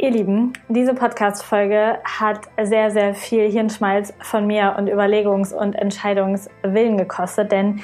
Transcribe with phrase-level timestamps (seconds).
[0.00, 6.96] Ihr Lieben, diese Podcast-Folge hat sehr, sehr viel Hirnschmalz von mir und Überlegungs- und Entscheidungswillen
[6.96, 7.80] gekostet, denn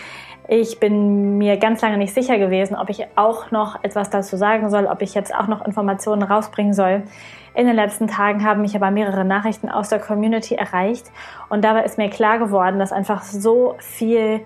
[0.47, 4.71] ich bin mir ganz lange nicht sicher gewesen, ob ich auch noch etwas dazu sagen
[4.71, 7.03] soll, ob ich jetzt auch noch Informationen rausbringen soll.
[7.53, 11.11] In den letzten Tagen haben mich aber mehrere Nachrichten aus der Community erreicht
[11.49, 14.43] und dabei ist mir klar geworden, dass einfach so viel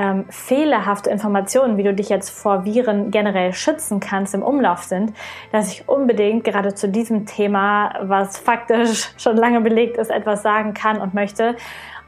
[0.00, 5.12] ähm, fehlerhafte Informationen, wie du dich jetzt vor Viren generell schützen kannst, im Umlauf sind,
[5.52, 10.72] dass ich unbedingt gerade zu diesem Thema, was faktisch schon lange belegt ist, etwas sagen
[10.72, 11.54] kann und möchte,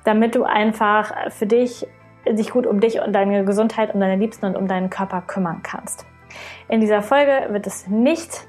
[0.05, 1.87] damit du einfach für dich
[2.35, 5.61] sich gut um dich und deine Gesundheit, um deine Liebsten und um deinen Körper kümmern
[5.63, 6.07] kannst.
[6.69, 8.47] In dieser Folge wird es nicht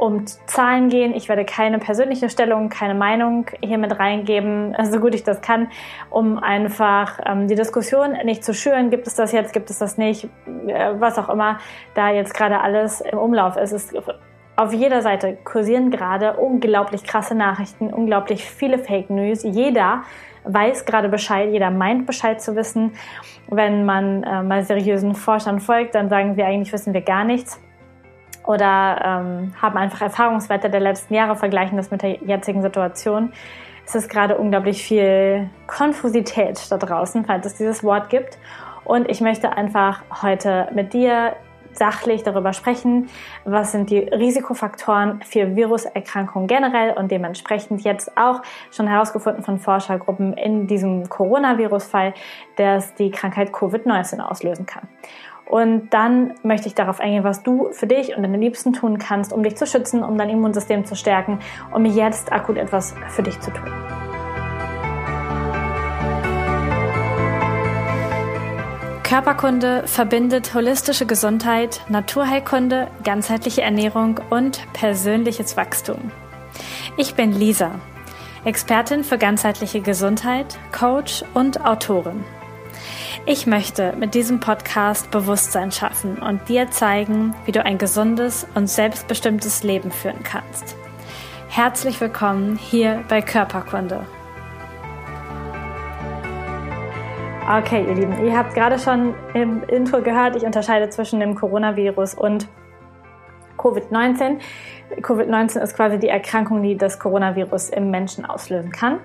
[0.00, 1.14] um Zahlen gehen.
[1.14, 5.68] Ich werde keine persönliche Stellung, keine Meinung hier mit reingeben, so gut ich das kann,
[6.08, 8.88] um einfach ähm, die Diskussion nicht zu schüren.
[8.88, 10.24] Gibt es das jetzt, gibt es das nicht,
[10.66, 11.58] äh, was auch immer
[11.94, 13.72] da jetzt gerade alles im Umlauf ist.
[13.72, 13.94] Es
[14.56, 19.42] auf jeder Seite kursieren gerade unglaublich krasse Nachrichten, unglaublich viele Fake News.
[19.42, 20.02] Jeder
[20.44, 22.92] weiß gerade Bescheid, jeder meint Bescheid zu wissen.
[23.48, 27.60] Wenn man äh, mal seriösen Forschern folgt, dann sagen sie eigentlich, wissen wir gar nichts
[28.50, 33.32] oder ähm, haben einfach Erfahrungswerte der letzten Jahre, vergleichen das mit der jetzigen Situation.
[33.86, 38.38] Es ist gerade unglaublich viel Konfusität da draußen, falls es dieses Wort gibt.
[38.84, 41.36] Und ich möchte einfach heute mit dir
[41.72, 43.08] sachlich darüber sprechen,
[43.44, 50.32] was sind die Risikofaktoren für Viruserkrankungen generell und dementsprechend jetzt auch schon herausgefunden von Forschergruppen
[50.32, 52.14] in diesem Coronavirus-Fall,
[52.56, 54.88] dass die Krankheit Covid-19 auslösen kann.
[55.50, 59.32] Und dann möchte ich darauf eingehen, was du für dich und deine Liebsten tun kannst,
[59.32, 61.40] um dich zu schützen, um dein Immunsystem zu stärken,
[61.72, 63.68] um jetzt akut etwas für dich zu tun.
[69.02, 76.12] Körperkunde verbindet holistische Gesundheit, Naturheilkunde, ganzheitliche Ernährung und persönliches Wachstum.
[76.96, 77.72] Ich bin Lisa,
[78.44, 82.24] Expertin für ganzheitliche Gesundheit, Coach und Autorin.
[83.26, 88.68] Ich möchte mit diesem Podcast Bewusstsein schaffen und dir zeigen, wie du ein gesundes und
[88.68, 90.76] selbstbestimmtes Leben führen kannst.
[91.48, 94.06] Herzlich willkommen hier bei Körperkunde.
[97.58, 102.14] Okay, ihr Lieben, ihr habt gerade schon im Intro gehört, ich unterscheide zwischen dem Coronavirus
[102.14, 102.46] und
[103.58, 104.38] Covid-19.
[105.00, 109.00] Covid-19 ist quasi die Erkrankung, die das Coronavirus im Menschen auslösen kann.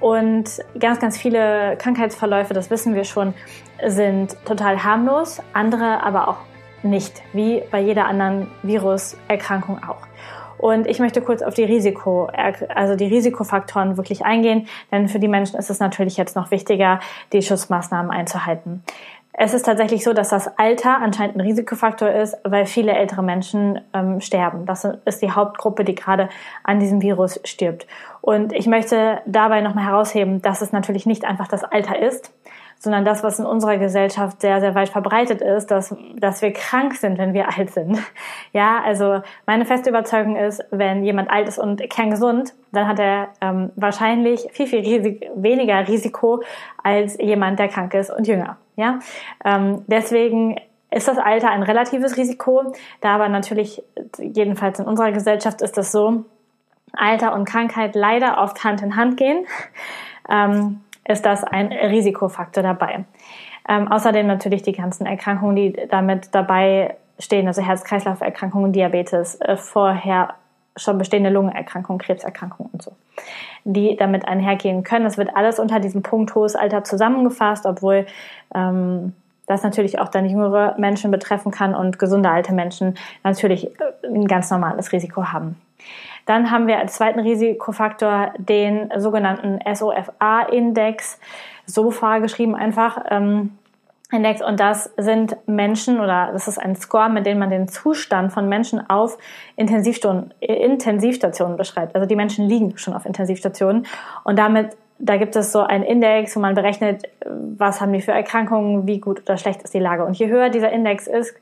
[0.00, 0.44] Und
[0.78, 3.34] ganz, ganz viele Krankheitsverläufe, das wissen wir schon,
[3.86, 6.38] sind total harmlos, andere aber auch
[6.82, 10.06] nicht, wie bei jeder anderen Viruserkrankung auch.
[10.58, 12.28] Und ich möchte kurz auf die Risiko,
[12.74, 16.98] also die Risikofaktoren wirklich eingehen, denn für die Menschen ist es natürlich jetzt noch wichtiger,
[17.32, 18.82] die Schutzmaßnahmen einzuhalten.
[19.40, 23.80] Es ist tatsächlich so, dass das Alter anscheinend ein Risikofaktor ist, weil viele ältere Menschen
[23.94, 24.66] ähm, sterben.
[24.66, 26.28] Das ist die Hauptgruppe, die gerade
[26.64, 27.86] an diesem Virus stirbt.
[28.20, 32.32] Und ich möchte dabei nochmal herausheben, dass es natürlich nicht einfach das Alter ist,
[32.78, 36.94] sondern das, was in unserer Gesellschaft sehr, sehr weit verbreitet ist, dass, dass wir krank
[36.94, 37.98] sind, wenn wir alt sind.
[38.52, 43.28] Ja, also meine feste Überzeugung ist, wenn jemand alt ist und kerngesund, dann hat er
[43.40, 46.42] ähm, wahrscheinlich viel, viel Risik weniger Risiko
[46.82, 48.58] als jemand, der krank ist und jünger.
[48.76, 49.00] Ja,
[49.44, 50.60] ähm, deswegen
[50.90, 53.82] ist das Alter ein relatives Risiko, da aber natürlich,
[54.18, 56.24] jedenfalls in unserer Gesellschaft ist das so,
[56.92, 59.46] Alter und Krankheit leider oft Hand in Hand gehen.
[60.30, 63.04] Ähm, ist das ein Risikofaktor dabei.
[63.68, 70.34] Ähm, außerdem natürlich die ganzen Erkrankungen, die damit dabei stehen, also Herz-Kreislauf-Erkrankungen, Diabetes, äh, vorher
[70.76, 72.92] schon bestehende Lungenerkrankungen, Krebserkrankungen und so,
[73.64, 75.04] die damit einhergehen können.
[75.04, 78.06] Das wird alles unter diesem Punkt hohes Alter zusammengefasst, obwohl
[78.54, 79.14] ähm,
[79.46, 84.28] das natürlich auch dann jüngere Menschen betreffen kann und gesunde alte Menschen natürlich äh, ein
[84.28, 85.56] ganz normales Risiko haben.
[86.28, 91.18] Dann haben wir als zweiten Risikofaktor den sogenannten SOFA-Index,
[91.64, 93.02] SOFA geschrieben einfach.
[93.08, 93.56] Ähm,
[94.12, 98.30] Index und das sind Menschen oder das ist ein Score, mit dem man den Zustand
[98.32, 99.16] von Menschen auf
[99.56, 101.94] Intensivstationen, beschreibt.
[101.94, 103.86] Also die Menschen liegen schon auf Intensivstationen
[104.24, 108.10] und damit da gibt es so einen Index, wo man berechnet, was haben die für
[108.10, 110.04] Erkrankungen, wie gut oder schlecht ist die Lage.
[110.04, 111.36] Und je höher dieser Index ist,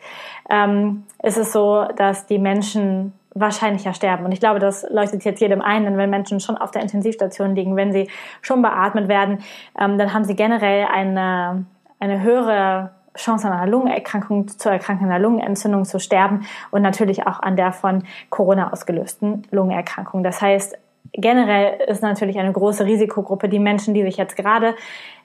[0.50, 4.24] ähm, ist es so, dass die Menschen wahrscheinlicher sterben.
[4.24, 7.54] Und ich glaube, das leuchtet jetzt jedem ein, denn wenn Menschen schon auf der Intensivstation
[7.54, 8.08] liegen, wenn sie
[8.40, 9.38] schon beatmet werden,
[9.78, 11.66] ähm, dann haben sie generell eine,
[12.00, 17.40] eine höhere Chance an einer Lungenerkrankung zu erkranken, einer Lungenentzündung zu sterben und natürlich auch
[17.40, 20.22] an der von Corona ausgelösten Lungenerkrankung.
[20.22, 20.76] Das heißt,
[21.12, 24.74] generell ist natürlich eine große Risikogruppe die Menschen, die sich jetzt gerade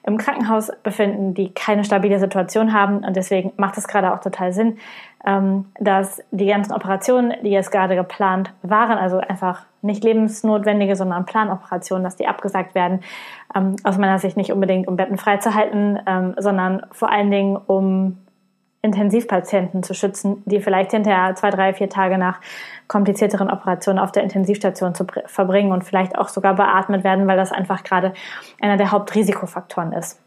[0.04, 3.04] im Krankenhaus befinden, die keine stabile Situation haben.
[3.04, 4.78] Und deswegen macht es gerade auch total Sinn,
[5.24, 11.24] ähm, dass die ganzen Operationen, die jetzt gerade geplant waren, also einfach nicht lebensnotwendige, sondern
[11.24, 13.00] Planoperationen, dass die abgesagt werden.
[13.54, 18.18] Ähm, aus meiner Sicht nicht unbedingt, um Betten freizuhalten, ähm, sondern vor allen Dingen, um
[18.82, 22.40] Intensivpatienten zu schützen, die vielleicht hinterher zwei, drei, vier Tage nach
[22.92, 27.50] komplizierteren Operationen auf der Intensivstation zu verbringen und vielleicht auch sogar beatmet werden, weil das
[27.50, 28.12] einfach gerade
[28.60, 30.20] einer der Hauptrisikofaktoren ist.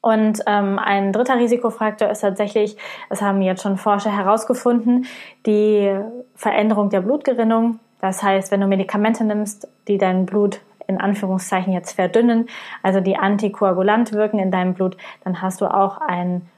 [0.00, 2.76] Und ähm, ein dritter Risikofaktor ist tatsächlich,
[3.08, 5.06] das haben jetzt schon Forscher herausgefunden,
[5.46, 5.98] die
[6.36, 7.80] Veränderung der Blutgerinnung.
[8.00, 12.46] Das heißt, wenn du Medikamente nimmst, die dein Blut in Anführungszeichen jetzt verdünnen,
[12.82, 16.48] also die antikoagulant wirken in deinem Blut, dann hast du auch einen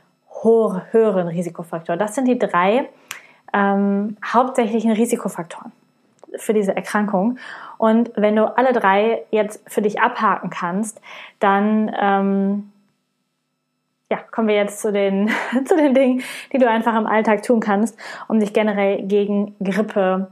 [0.43, 1.97] höheren Risikofaktor.
[1.97, 2.89] Das sind die drei
[3.53, 5.73] ähm, hauptsächlichen Risikofaktoren
[6.37, 7.39] für diese Erkrankung.
[7.79, 11.01] Und wenn du alle drei jetzt für dich abhaken kannst,
[11.41, 12.73] dann ähm,
[14.11, 15.31] ja, kommen wir jetzt zu den,
[15.65, 16.23] zu den Dingen,
[16.53, 17.99] die du einfach im Alltag tun kannst,
[18.29, 20.29] um dich generell gegen Grippe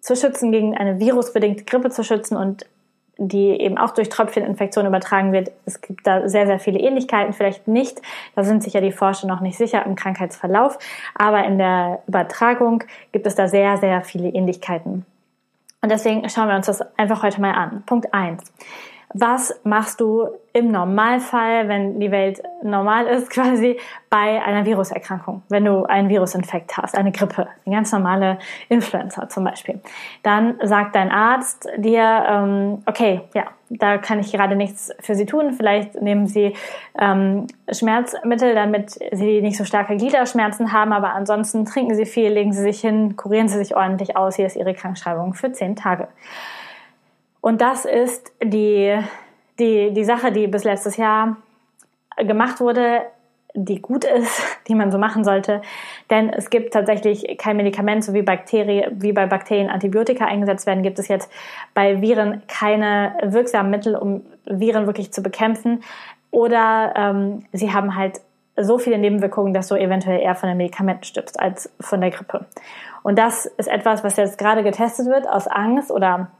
[0.00, 2.66] zu schützen, gegen eine virusbedingte Grippe zu schützen und
[3.18, 5.50] die eben auch durch Tröpfcheninfektion übertragen wird.
[5.64, 8.02] Es gibt da sehr, sehr viele Ähnlichkeiten, vielleicht nicht.
[8.34, 10.78] Da sind sich ja die Forscher noch nicht sicher im Krankheitsverlauf.
[11.14, 15.06] Aber in der Übertragung gibt es da sehr, sehr viele Ähnlichkeiten.
[15.80, 17.82] Und deswegen schauen wir uns das einfach heute mal an.
[17.86, 18.52] Punkt eins
[19.14, 23.78] was machst du im Normalfall, wenn die Welt normal ist, quasi
[24.10, 28.38] bei einer Viruserkrankung, wenn du einen Virusinfekt hast, eine Grippe, eine ganz normale
[28.68, 29.80] Influenza zum Beispiel.
[30.22, 35.26] Dann sagt dein Arzt dir, ähm, okay, ja, da kann ich gerade nichts für Sie
[35.26, 35.52] tun.
[35.52, 36.54] Vielleicht nehmen Sie
[36.98, 42.52] ähm, Schmerzmittel, damit Sie nicht so starke Gliederschmerzen haben, aber ansonsten trinken Sie viel, legen
[42.52, 44.36] Sie sich hin, kurieren Sie sich ordentlich aus.
[44.36, 46.08] Hier ist Ihre Krankschreibung für zehn Tage.
[47.46, 48.98] Und das ist die,
[49.60, 51.36] die, die Sache, die bis letztes Jahr
[52.16, 53.02] gemacht wurde,
[53.54, 55.62] die gut ist, die man so machen sollte.
[56.10, 60.82] Denn es gibt tatsächlich kein Medikament, so wie, Bakterien, wie bei Bakterien Antibiotika eingesetzt werden,
[60.82, 61.30] gibt es jetzt
[61.72, 65.84] bei Viren keine wirksamen Mittel, um Viren wirklich zu bekämpfen.
[66.32, 68.20] Oder ähm, sie haben halt
[68.56, 72.46] so viele Nebenwirkungen, dass du eventuell eher von den Medikamenten stirbst als von der Grippe.
[73.04, 76.32] Und das ist etwas, was jetzt gerade getestet wird aus Angst oder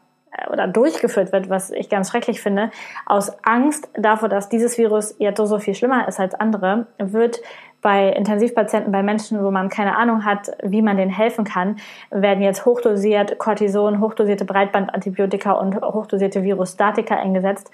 [0.50, 2.71] oder durchgeführt wird, was ich ganz schrecklich finde,
[3.05, 7.41] aus Angst davor, dass dieses Virus jetzt so, viel schlimmer ist als andere, wird
[7.83, 11.77] bei Intensivpatienten, bei Menschen, wo man keine Ahnung hat, wie man denen helfen kann,
[12.11, 17.71] werden jetzt hochdosiert Cortison, hochdosierte Breitbandantibiotika und hochdosierte Virustatika eingesetzt,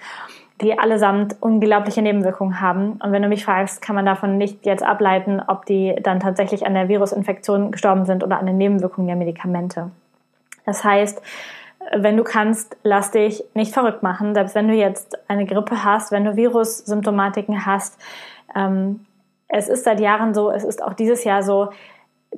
[0.61, 2.99] die allesamt unglaubliche Nebenwirkungen haben.
[3.03, 6.65] Und wenn du mich fragst, kann man davon nicht jetzt ableiten, ob die dann tatsächlich
[6.65, 9.89] an der Virusinfektion gestorben sind oder an den Nebenwirkungen der Medikamente.
[10.65, 11.21] Das heißt,
[11.91, 14.33] wenn du kannst, lass dich nicht verrückt machen.
[14.33, 17.99] Selbst wenn du jetzt eine Grippe hast, wenn du Virussymptomatiken hast.
[18.55, 19.05] Ähm,
[19.47, 21.69] es ist seit Jahren so, es ist auch dieses Jahr so,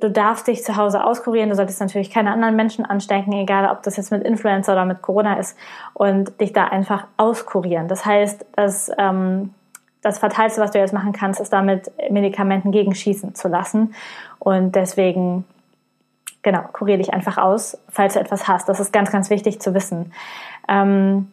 [0.00, 1.48] du darfst dich zu Hause auskurieren.
[1.50, 5.02] Du solltest natürlich keine anderen Menschen anstecken, egal ob das jetzt mit Influenza oder mit
[5.02, 5.56] Corona ist,
[5.94, 7.88] und dich da einfach auskurieren.
[7.88, 9.54] Das heißt, dass ähm,
[10.02, 13.94] das Fatalste, was du jetzt machen kannst, ist damit Medikamenten gegenschießen zu lassen.
[14.38, 15.44] Und deswegen
[16.46, 18.68] genau, kurier dich einfach aus, falls du etwas hast.
[18.68, 20.12] Das ist ganz, ganz wichtig zu wissen.
[20.68, 21.32] Ähm,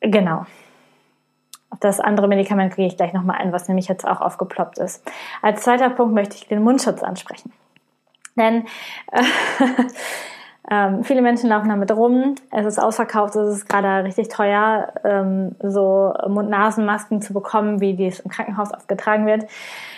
[0.00, 0.44] genau.
[1.70, 5.08] Auf das andere Medikament gehe ich gleich nochmal ein, was nämlich jetzt auch aufgeploppt ist.
[5.40, 7.52] Als zweiter Punkt möchte ich den Mundschutz ansprechen.
[8.34, 8.66] Denn
[9.12, 9.22] äh,
[10.70, 12.36] ähm, viele Menschen laufen damit rum.
[12.52, 18.20] Es ist ausverkauft, es ist gerade richtig teuer, ähm, so Mund-Nasen-Masken zu bekommen, wie dies
[18.20, 19.46] im Krankenhaus oft getragen wird.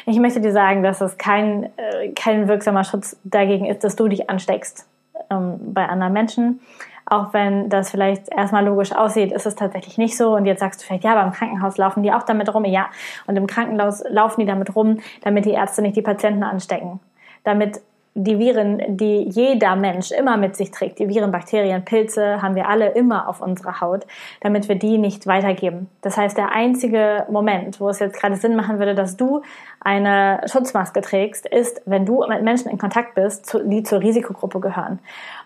[0.07, 4.09] Ich möchte dir sagen, dass es kein, äh, kein wirksamer Schutz dagegen ist, dass du
[4.09, 4.89] dich ansteckst
[5.31, 6.61] ähm, bei anderen Menschen.
[7.05, 10.35] Auch wenn das vielleicht erstmal logisch aussieht, ist es tatsächlich nicht so.
[10.35, 12.65] Und jetzt sagst du vielleicht, ja, aber im Krankenhaus laufen die auch damit rum.
[12.65, 12.87] Ja,
[13.27, 17.01] und im Krankenhaus laufen die damit rum, damit die Ärzte nicht die Patienten anstecken.
[17.45, 17.83] Damit
[18.15, 22.69] die Viren, die jeder Mensch immer mit sich trägt, die Viren, Bakterien, Pilze, haben wir
[22.69, 24.07] alle immer auf unserer Haut,
[24.41, 25.89] damit wir die nicht weitergeben.
[26.03, 29.43] Das heißt, der einzige Moment, wo es jetzt gerade Sinn machen würde, dass du
[29.81, 34.99] eine Schutzmaske trägst, ist, wenn du mit Menschen in Kontakt bist, die zur Risikogruppe gehören.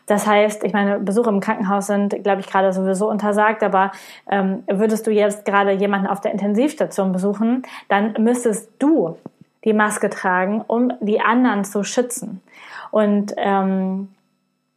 [0.06, 3.90] Das heißt, ich meine, Besuche im Krankenhaus sind, glaube ich, gerade sowieso untersagt, aber
[4.30, 9.16] ähm, würdest du jetzt gerade jemanden auf der Intensivstation besuchen, dann müsstest du
[9.66, 12.40] die Maske tragen, um die anderen zu schützen.
[12.90, 14.08] Und ähm,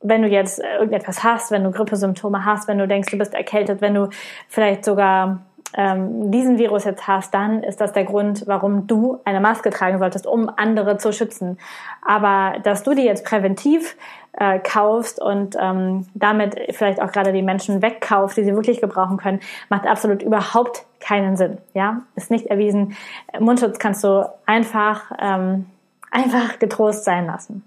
[0.01, 3.81] wenn du jetzt irgendetwas hast, wenn du Grippesymptome hast, wenn du denkst, du bist erkältet,
[3.81, 4.10] wenn du
[4.48, 5.39] vielleicht sogar
[5.75, 10.00] ähm, diesen Virus jetzt hast, dann ist das der Grund, warum du eine Maske tragen
[10.00, 11.60] solltest, um andere zu schützen.
[12.01, 13.96] Aber dass du die jetzt präventiv
[14.33, 19.17] äh, kaufst und ähm, damit vielleicht auch gerade die Menschen wegkaufst, die sie wirklich gebrauchen
[19.17, 21.57] können, macht absolut überhaupt keinen Sinn.
[21.74, 22.95] Ja, ist nicht erwiesen.
[23.39, 25.65] Mundschutz kannst du einfach ähm,
[26.12, 27.63] einfach getrost sein lassen.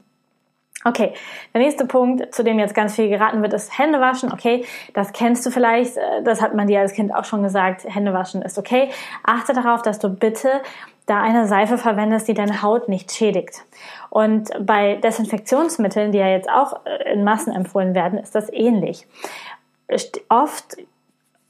[0.84, 1.12] Okay,
[1.54, 4.32] der nächste Punkt, zu dem jetzt ganz viel geraten wird, ist Hände waschen.
[4.32, 4.64] Okay,
[4.94, 8.12] das kennst du vielleicht, äh, das hat man dir als Kind auch schon gesagt, Hände
[8.12, 8.90] waschen ist okay.
[9.22, 10.60] Achte darauf, dass du bitte
[11.06, 13.64] da eine Seife verwendest, die deine Haut nicht schädigt.
[14.10, 19.06] Und bei Desinfektionsmitteln, die ja jetzt auch äh, in Massen empfohlen werden, ist das ähnlich.
[20.28, 20.76] Oft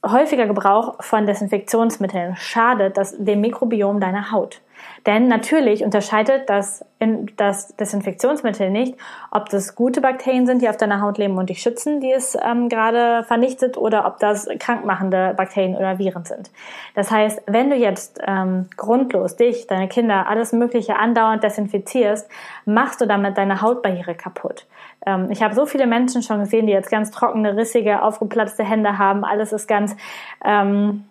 [0.05, 4.61] häufiger Gebrauch von Desinfektionsmitteln schadet das, dem Mikrobiom deiner Haut.
[5.05, 8.95] Denn natürlich unterscheidet das, in, das Desinfektionsmittel nicht,
[9.31, 12.37] ob das gute Bakterien sind, die auf deiner Haut leben und dich schützen, die es
[12.41, 16.51] ähm, gerade vernichtet, oder ob das krankmachende Bakterien oder Viren sind.
[16.95, 22.29] Das heißt, wenn du jetzt ähm, grundlos dich, deine Kinder, alles Mögliche andauernd desinfizierst,
[22.65, 24.67] machst du damit deine Hautbarriere kaputt.
[25.05, 28.97] Ähm, ich habe so viele Menschen schon gesehen, die jetzt ganz trockene, rissige, aufgeplatzte Hände
[28.97, 29.25] haben.
[29.25, 29.97] Alles ist ganz
[30.45, 31.03] ähm,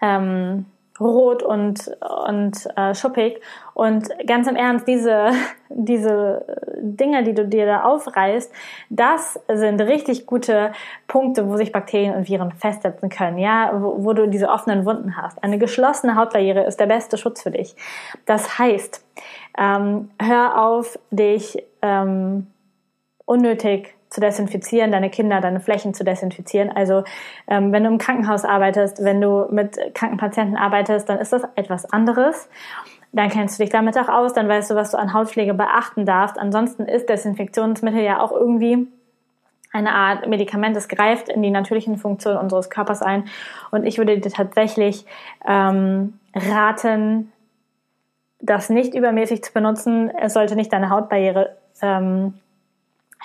[0.00, 0.66] ähm,
[1.00, 1.90] rot und,
[2.26, 3.40] und äh, schuppig.
[3.74, 5.30] Und ganz im Ernst, diese,
[5.68, 6.44] diese
[6.80, 8.52] Dinge, die du dir da aufreißt,
[8.90, 10.72] das sind richtig gute
[11.06, 15.16] Punkte, wo sich Bakterien und Viren festsetzen können, ja, wo, wo du diese offenen Wunden
[15.16, 15.42] hast.
[15.42, 17.76] Eine geschlossene Hautbarriere ist der beste Schutz für dich.
[18.26, 19.04] Das heißt,
[19.58, 22.46] ähm, hör auf, dich ähm,
[23.24, 26.70] unnötig zu desinfizieren, deine Kinder, deine Flächen zu desinfizieren.
[26.70, 27.04] Also
[27.46, 31.42] ähm, wenn du im Krankenhaus arbeitest, wenn du mit kranken Patienten arbeitest, dann ist das
[31.56, 32.48] etwas anderes.
[33.12, 36.04] Dann kennst du dich damit auch aus, dann weißt du, was du an Hautpflege beachten
[36.04, 36.38] darfst.
[36.38, 38.86] Ansonsten ist Desinfektionsmittel ja auch irgendwie
[39.72, 43.24] eine Art Medikament, das greift in die natürlichen Funktionen unseres Körpers ein.
[43.70, 45.04] Und ich würde dir tatsächlich
[45.46, 47.32] ähm, raten,
[48.40, 50.10] das nicht übermäßig zu benutzen.
[50.10, 52.34] Es sollte nicht deine Hautbarriere ähm,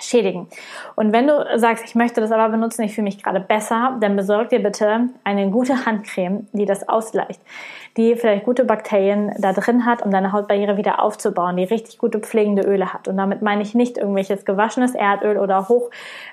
[0.06, 0.48] schädigen.
[0.96, 4.16] Und wenn du sagst, ich möchte das aber benutzen, ich fühle mich gerade besser, dann
[4.16, 7.42] besorg dir bitte eine gute Handcreme, die das ausgleicht,
[7.98, 12.20] die vielleicht gute Bakterien da drin hat, um deine Hautbarriere wieder aufzubauen, die richtig gute
[12.20, 13.08] pflegende Öle hat.
[13.08, 15.90] Und damit meine ich nicht irgendwelches gewaschenes Erdöl oder hoch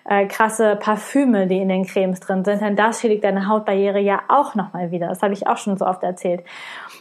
[0.09, 4.23] äh, krasse Parfüme, die in den Cremes drin sind, denn das schädigt deine Hautbarriere ja
[4.29, 5.09] auch nochmal wieder.
[5.09, 6.45] Das habe ich auch schon so oft erzählt.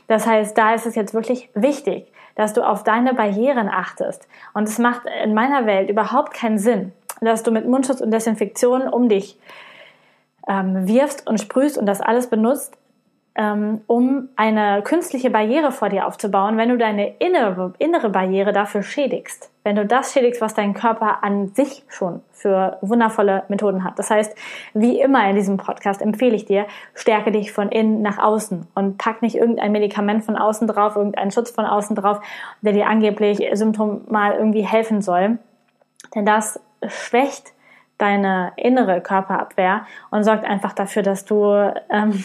[0.07, 4.27] Das heißt, da ist es jetzt wirklich wichtig, dass du auf deine Barrieren achtest.
[4.53, 8.87] Und es macht in meiner Welt überhaupt keinen Sinn, dass du mit Mundschutz und Desinfektion
[8.87, 9.37] um dich
[10.47, 12.77] ähm, wirfst und sprühst und das alles benutzt,
[13.35, 18.83] ähm, um eine künstliche Barriere vor dir aufzubauen, wenn du deine innere, innere Barriere dafür
[18.83, 19.51] schädigst.
[19.69, 23.99] Wenn du das schädigst, was dein Körper an sich schon für wundervolle Methoden hat.
[23.99, 24.35] Das heißt,
[24.73, 28.97] wie immer in diesem Podcast empfehle ich dir, stärke dich von innen nach außen und
[28.97, 32.19] pack nicht irgendein Medikament von außen drauf, irgendeinen Schutz von außen drauf,
[32.63, 35.37] der dir angeblich symptomal irgendwie helfen soll.
[36.15, 37.53] Denn das schwächt
[37.99, 41.45] deine innere Körperabwehr und sorgt einfach dafür, dass du
[41.91, 42.23] ähm,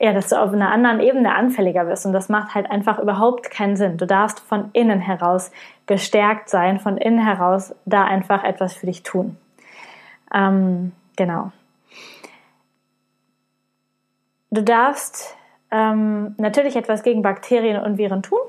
[0.00, 2.06] ja, dass du auf einer anderen Ebene anfälliger wirst.
[2.06, 3.98] Und das macht halt einfach überhaupt keinen Sinn.
[3.98, 5.50] Du darfst von innen heraus
[5.86, 9.36] gestärkt sein, von innen heraus da einfach etwas für dich tun.
[10.34, 11.52] Ähm, genau.
[14.50, 15.36] Du darfst
[15.70, 18.40] ähm, natürlich etwas gegen Bakterien und Viren tun,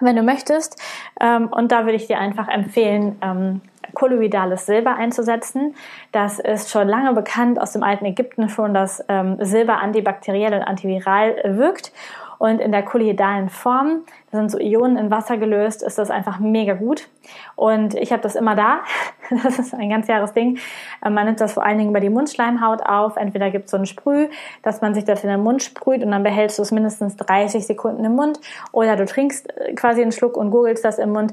[0.00, 0.80] wenn du möchtest.
[1.20, 3.60] Ähm, und da würde ich dir einfach empfehlen, ähm,
[3.94, 5.74] kolloidales Silber einzusetzen.
[6.12, 10.62] Das ist schon lange bekannt aus dem alten Ägypten schon, dass ähm, Silber antibakteriell und
[10.62, 11.92] antiviral wirkt.
[12.38, 14.00] Und in der kolloidalen Form,
[14.32, 17.08] sind so Ionen in Wasser gelöst, ist das einfach mega gut.
[17.54, 18.80] Und ich habe das immer da.
[19.42, 20.58] Das ist ein ganz jahres Ding.
[21.02, 23.16] Ähm, man nimmt das vor allen Dingen über die Mundschleimhaut auf.
[23.16, 24.28] Entweder gibt es so ein Sprüh,
[24.62, 27.66] dass man sich das in den Mund sprüht und dann behältst du es mindestens 30
[27.66, 28.40] Sekunden im Mund.
[28.72, 31.32] Oder du trinkst äh, quasi einen Schluck und gurgelst das im Mund.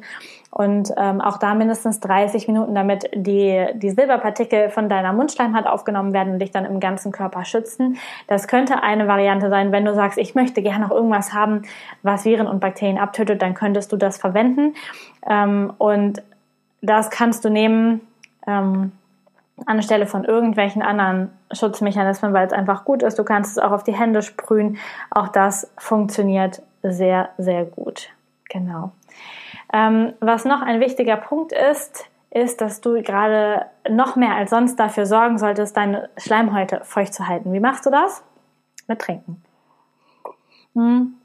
[0.51, 6.11] Und ähm, auch da mindestens 30 Minuten, damit die, die Silberpartikel von deiner Mundschleimhaut aufgenommen
[6.11, 7.97] werden und dich dann im ganzen Körper schützen.
[8.27, 11.63] Das könnte eine Variante sein, wenn du sagst, ich möchte gerne noch irgendwas haben,
[12.01, 14.75] was Viren und Bakterien abtötet, dann könntest du das verwenden.
[15.27, 16.21] Ähm, und
[16.81, 18.01] das kannst du nehmen
[18.47, 18.91] ähm,
[19.65, 23.19] anstelle von irgendwelchen anderen Schutzmechanismen, weil es einfach gut ist.
[23.19, 24.77] Du kannst es auch auf die Hände sprühen.
[25.11, 28.09] Auch das funktioniert sehr, sehr gut.
[28.49, 28.91] Genau.
[29.73, 34.79] Ähm, was noch ein wichtiger Punkt ist, ist, dass du gerade noch mehr als sonst
[34.79, 37.53] dafür sorgen solltest, deine Schleimhäute feucht zu halten.
[37.53, 38.23] Wie machst du das?
[38.87, 39.43] Mit Trinken.
[40.73, 41.15] Hm.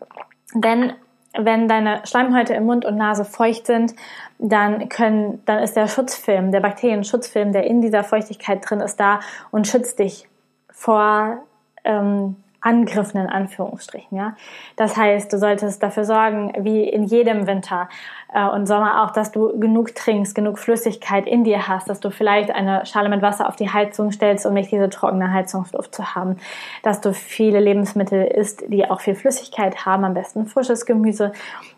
[0.54, 0.94] Denn
[1.36, 3.94] wenn deine Schleimhäute im Mund und Nase feucht sind,
[4.38, 9.20] dann können, dann ist der Schutzfilm, der Bakterienschutzfilm, der in dieser Feuchtigkeit drin ist, da
[9.50, 10.28] und schützt dich
[10.70, 11.38] vor
[11.84, 14.16] ähm, Angriffen in Anführungsstrichen.
[14.16, 14.36] Ja,
[14.76, 17.88] das heißt, du solltest dafür sorgen, wie in jedem Winter
[18.32, 22.10] äh, und Sommer auch, dass du genug trinkst, genug Flüssigkeit in dir hast, dass du
[22.10, 26.14] vielleicht eine Schale mit Wasser auf die Heizung stellst, um nicht diese trockene Heizungsluft zu
[26.14, 26.36] haben,
[26.82, 31.32] dass du viele Lebensmittel isst, die auch viel Flüssigkeit haben, am besten frisches Gemüse,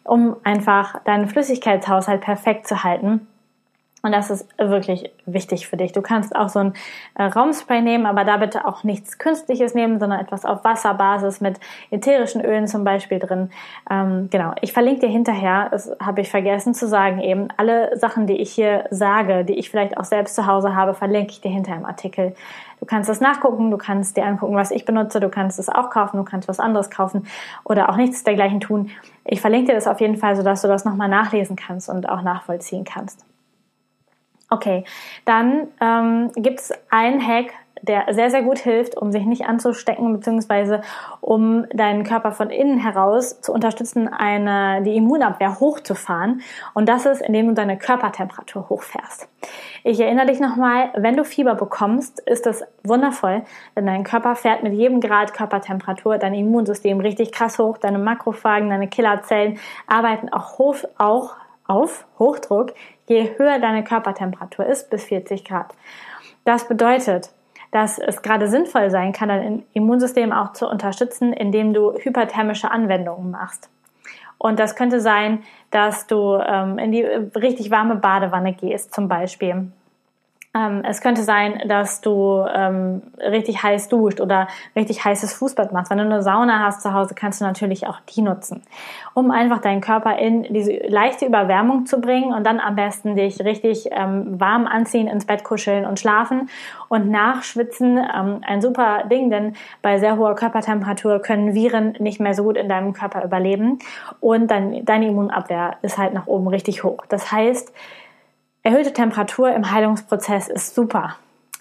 [0.05, 3.27] um einfach deinen Flüssigkeitshaushalt perfekt zu halten
[4.07, 5.93] und das ist wirklich wichtig für dich.
[5.93, 6.75] Du kannst auch so ein
[7.17, 11.59] äh, Raumspray nehmen, aber da bitte auch nichts Künstliches nehmen, sondern etwas auf Wasserbasis mit
[11.91, 13.51] ätherischen Ölen zum Beispiel drin.
[13.91, 18.29] Ähm, genau, ich verlinke dir hinterher, das habe ich vergessen zu sagen eben, alle Sachen,
[18.29, 21.51] die ich hier sage, die ich vielleicht auch selbst zu Hause habe, verlinke ich dir
[21.51, 22.35] hinterher im Artikel.
[22.79, 25.91] Du kannst das nachgucken, du kannst dir angucken, was ich benutze, du kannst es auch
[25.91, 27.27] kaufen, du kannst was anderes kaufen
[27.65, 28.91] oder auch nichts dergleichen tun.
[29.25, 32.23] Ich verlinke dir das auf jeden Fall, sodass du das nochmal nachlesen kannst und auch
[32.23, 33.25] nachvollziehen kannst.
[34.49, 34.85] Okay,
[35.25, 40.13] dann ähm, gibt es einen Hack, der sehr, sehr gut hilft, um sich nicht anzustecken,
[40.13, 40.81] beziehungsweise
[41.21, 46.41] um deinen Körper von innen heraus zu unterstützen, eine, die Immunabwehr hochzufahren.
[46.75, 49.29] Und das ist, indem du deine Körpertemperatur hochfährst.
[49.85, 53.43] Ich erinnere dich nochmal, wenn du Fieber bekommst, ist das wundervoll,
[53.77, 58.71] denn dein Körper fährt mit jedem Grad Körpertemperatur dein Immunsystem richtig krass hoch, deine Makrophagen,
[58.71, 61.37] deine Killerzellen arbeiten auch hoch, auch
[61.69, 62.75] auf Hochdruck,
[63.09, 65.75] je höher deine Körpertemperatur ist, bis 40 Grad.
[66.45, 67.31] Das bedeutet,
[67.73, 73.31] dass es gerade sinnvoll sein kann, dein Immunsystem auch zu unterstützen, indem du hyperthermische Anwendungen
[73.31, 73.71] machst.
[74.39, 79.73] Und das könnte sein, dass du ähm, in die richtig warme Badewanne gehst, zum Beispiel.
[80.57, 85.91] Ähm, es könnte sein, dass du ähm, richtig heiß duscht oder richtig heißes Fußbad machst.
[85.91, 88.63] Wenn du eine Sauna hast zu Hause, kannst du natürlich auch die nutzen,
[89.15, 93.41] um einfach deinen Körper in diese leichte Überwärmung zu bringen und dann am besten dich
[93.41, 96.49] richtig ähm, warm anziehen, ins Bett kuscheln und schlafen
[96.89, 97.99] und nachschwitzen.
[97.99, 102.57] Ähm, ein super Ding, denn bei sehr hoher Körpertemperatur können Viren nicht mehr so gut
[102.57, 103.79] in deinem Körper überleben
[104.21, 107.05] und dann deine Immunabwehr ist halt nach oben richtig hoch.
[107.09, 107.73] Das heißt,
[108.67, 111.15] Erhöhte Temperatur im Heilungsprozess ist super.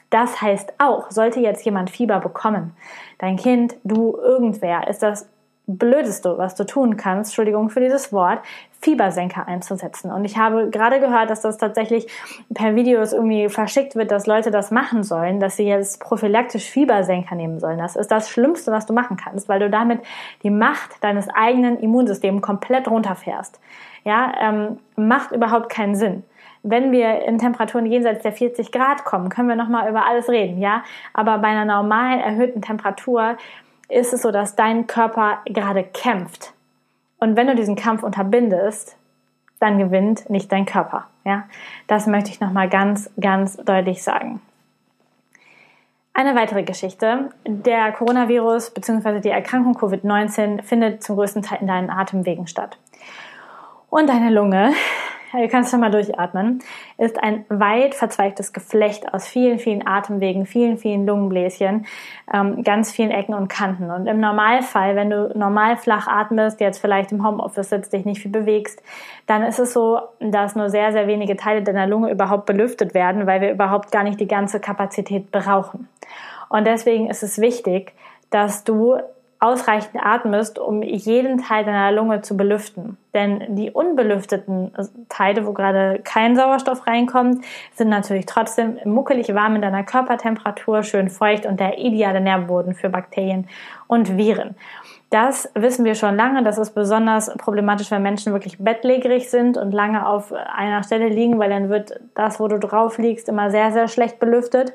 [0.09, 2.75] Das heißt auch, sollte jetzt jemand Fieber bekommen,
[3.19, 5.29] dein Kind, du, irgendwer, ist das
[5.67, 8.39] Blödeste, was du tun kannst, Entschuldigung für dieses Wort,
[8.81, 10.09] Fiebersenker einzusetzen.
[10.12, 12.07] Und ich habe gerade gehört, dass das tatsächlich
[12.51, 17.35] per Videos irgendwie verschickt wird, dass Leute das machen sollen, dass sie jetzt prophylaktisch Fiebersenker
[17.35, 17.77] nehmen sollen.
[17.77, 20.01] Das ist das Schlimmste, was du machen kannst, weil du damit
[20.41, 23.59] die Macht deines eigenen Immunsystems komplett runterfährst.
[24.03, 26.24] Ja, ähm, macht überhaupt keinen Sinn
[26.68, 30.60] wenn wir in Temperaturen jenseits der 40 Grad kommen, können wir nochmal über alles reden,
[30.60, 30.84] ja.
[31.14, 33.38] Aber bei einer normalen erhöhten Temperatur
[33.88, 36.54] ist es so, dass dein Körper gerade kämpft.
[37.20, 38.98] Und wenn du diesen Kampf unterbindest,
[39.60, 41.44] dann gewinnt nicht dein Körper, ja.
[41.86, 44.42] Das möchte ich nochmal ganz, ganz deutlich sagen.
[46.16, 47.30] Eine weitere Geschichte.
[47.46, 49.20] Der Coronavirus bzw.
[49.20, 52.80] die Erkrankung Covid-19 findet zum größten Teil in deinen Atemwegen statt.
[53.92, 54.74] Und deine Lunge
[55.41, 56.59] du kannst schon mal durchatmen,
[56.98, 61.85] ist ein weit verzweigtes Geflecht aus vielen, vielen Atemwegen, vielen, vielen Lungenbläschen,
[62.33, 63.91] ähm, ganz vielen Ecken und Kanten.
[63.91, 68.21] Und im Normalfall, wenn du normal flach atmest, jetzt vielleicht im Homeoffice sitzt, dich nicht
[68.21, 68.81] viel bewegst,
[69.25, 73.27] dann ist es so, dass nur sehr, sehr wenige Teile deiner Lunge überhaupt belüftet werden,
[73.27, 75.87] weil wir überhaupt gar nicht die ganze Kapazität brauchen.
[76.50, 77.93] Und deswegen ist es wichtig,
[78.29, 78.98] dass du
[79.46, 82.98] ausreichend atmest, um jeden Teil deiner Lunge zu belüften.
[83.14, 84.72] Denn die unbelüfteten
[85.08, 91.10] Teile, wo gerade kein Sauerstoff reinkommt, sind natürlich trotzdem muckelig warm in deiner Körpertemperatur, schön
[91.10, 93.48] feucht und der ideale Nährboden für Bakterien
[93.88, 94.55] und Viren.
[95.12, 96.44] Das wissen wir schon lange.
[96.44, 101.40] Das ist besonders problematisch, wenn Menschen wirklich bettlägerig sind und lange auf einer Stelle liegen,
[101.40, 104.74] weil dann wird das, wo du drauf liegst, immer sehr, sehr schlecht belüftet.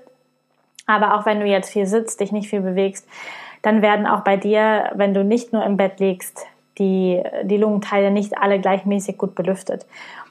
[0.87, 3.06] Aber auch wenn du jetzt viel sitzt, dich nicht viel bewegst,
[3.62, 6.46] dann werden auch bei dir, wenn du nicht nur im Bett liegst,
[6.78, 9.86] die, die Lungenteile nicht alle gleichmäßig gut belüftet.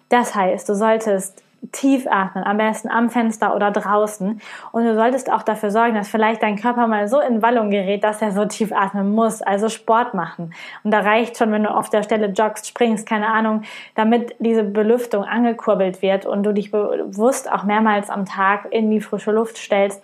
[0.10, 4.42] Das heißt, du solltest tief atmen, am besten am Fenster oder draußen.
[4.72, 8.04] Und du solltest auch dafür sorgen, dass vielleicht dein Körper mal so in Wallung gerät,
[8.04, 9.42] dass er so tief atmen muss.
[9.42, 10.54] Also Sport machen.
[10.84, 13.64] Und da reicht schon, wenn du auf der Stelle joggst, springst, keine Ahnung,
[13.96, 19.02] damit diese Belüftung angekurbelt wird und du dich bewusst auch mehrmals am Tag in die
[19.02, 20.02] frische Luft stellst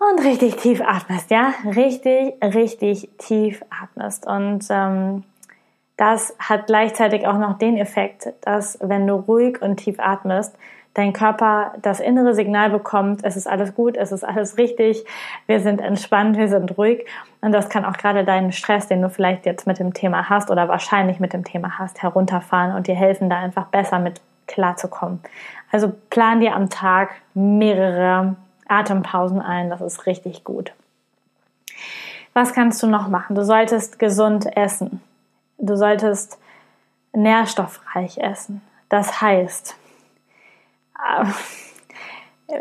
[0.00, 4.26] und richtig tief atmest, ja, richtig, richtig tief atmest.
[4.26, 5.24] Und ähm,
[5.96, 10.56] das hat gleichzeitig auch noch den Effekt, dass wenn du ruhig und tief atmest,
[10.94, 15.04] dein Körper das innere Signal bekommt, es ist alles gut, es ist alles richtig,
[15.46, 17.04] wir sind entspannt, wir sind ruhig.
[17.42, 20.50] Und das kann auch gerade deinen Stress, den du vielleicht jetzt mit dem Thema hast
[20.50, 25.20] oder wahrscheinlich mit dem Thema hast, herunterfahren und dir helfen, da einfach besser mit klarzukommen.
[25.70, 28.34] Also plan dir am Tag mehrere
[28.70, 29.70] Atempausen ein.
[29.70, 30.72] Das ist richtig gut.
[32.32, 33.34] Was kannst du noch machen?
[33.34, 35.02] Du solltest gesund essen.
[35.58, 36.38] Du solltest
[37.12, 38.62] nährstoffreich essen.
[38.88, 39.76] Das heißt,
[40.98, 41.24] äh,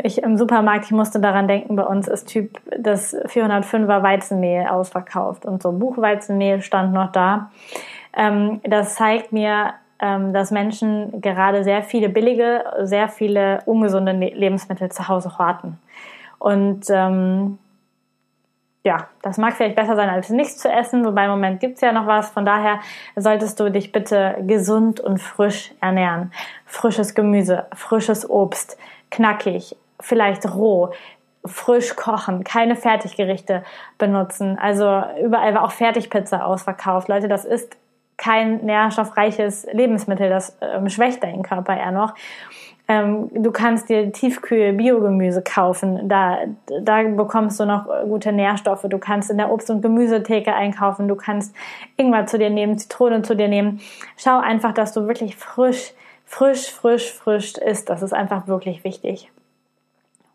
[0.04, 5.45] ich im Supermarkt, ich musste daran denken, bei uns ist Typ das 405er Weizenmehl ausverkauft
[5.45, 7.52] und so Buchweizenmehl stand noch da.
[8.15, 14.91] Ähm, das zeigt mir, ähm, dass Menschen gerade sehr viele billige, sehr viele ungesunde Lebensmittel
[14.91, 15.78] zu Hause horten.
[16.39, 17.60] Und ähm,
[18.84, 21.91] ja, das mag vielleicht besser sein, als nichts zu essen, wobei im Moment gibt's ja
[21.91, 22.30] noch was.
[22.30, 22.80] Von daher
[23.15, 26.32] solltest du dich bitte gesund und frisch ernähren.
[26.65, 28.78] Frisches Gemüse, frisches Obst,
[29.12, 30.91] knackig, vielleicht roh,
[31.45, 33.63] frisch kochen, keine Fertiggerichte
[33.97, 34.58] benutzen.
[34.58, 37.10] Also überall war auch Fertigpizza ausverkauft.
[37.10, 37.78] Leute, das ist
[38.17, 42.13] kein nährstoffreiches Lebensmittel, das ähm, schwächt deinen Körper eher noch.
[42.89, 46.10] Ähm, du kannst dir Tiefkühl-Biogemüse kaufen.
[46.10, 46.39] Da,
[46.82, 48.82] da bekommst du noch gute Nährstoffe.
[48.89, 51.08] Du kannst in der Obst- und Gemüsetheke einkaufen.
[51.08, 51.56] Du kannst
[51.97, 53.80] Ingwer zu dir nehmen, Zitrone zu dir nehmen.
[54.17, 55.93] Schau einfach, dass du wirklich frisch,
[56.25, 57.89] frisch, frisch, frisch isst.
[57.89, 59.30] Das ist einfach wirklich wichtig.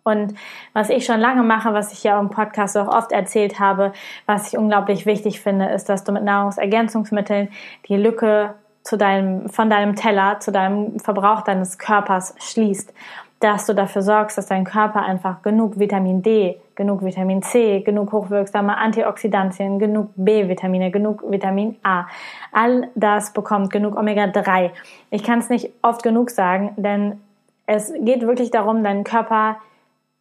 [0.04, 0.34] Und
[0.74, 3.92] was ich schon lange mache, was ich ja im Podcast auch oft erzählt habe,
[4.26, 7.48] was ich unglaublich wichtig finde, ist, dass du mit Nahrungsergänzungsmitteln
[7.88, 12.92] die Lücke zu deinem, von deinem Teller zu deinem Verbrauch deines Körpers schließt.
[13.40, 18.12] Dass du dafür sorgst, dass dein Körper einfach genug Vitamin D, genug Vitamin C, genug
[18.12, 22.06] hochwirksame Antioxidantien, genug B-Vitamine, genug Vitamin A,
[22.52, 24.70] all das bekommt, genug Omega-3.
[25.10, 27.20] Ich kann es nicht oft genug sagen, denn
[27.66, 29.56] es geht wirklich darum, deinen Körper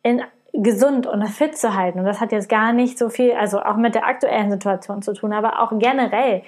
[0.01, 0.21] in
[0.53, 1.99] gesund und fit zu halten.
[1.99, 5.13] Und das hat jetzt gar nicht so viel, also auch mit der aktuellen Situation zu
[5.13, 6.43] tun, aber auch generell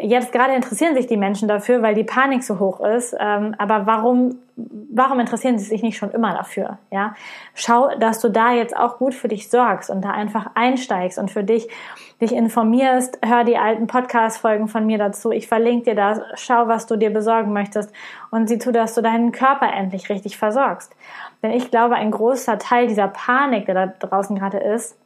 [0.00, 3.14] jetzt gerade interessieren sich die Menschen dafür, weil die Panik so hoch ist.
[3.18, 6.78] Ähm, aber warum, warum interessieren sie sich nicht schon immer dafür?
[6.90, 7.14] Ja,
[7.54, 11.30] schau, dass du da jetzt auch gut für dich sorgst und da einfach einsteigst und
[11.30, 11.68] für dich
[12.20, 13.18] dich informierst.
[13.24, 15.30] Hör die alten Podcast-Folgen von mir dazu.
[15.30, 16.20] Ich verlinke dir das.
[16.34, 17.92] Schau, was du dir besorgen möchtest
[18.30, 20.94] und sieh zu, dass du deinen Körper endlich richtig versorgst.
[21.42, 24.96] Denn ich glaube, ein großer Teil dieser Panik, der da draußen gerade ist,